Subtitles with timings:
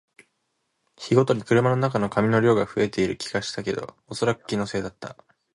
[0.97, 5.15] 日ごとに車の中の紙の量が増えている気もしたけど、おそらく気のせいだった